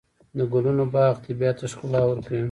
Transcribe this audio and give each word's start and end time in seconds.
د 0.37 0.39
ګلونو 0.51 0.83
باغ 0.93 1.13
طبیعت 1.25 1.55
ته 1.59 1.65
ښکلا 1.71 2.01
ورکوي. 2.07 2.39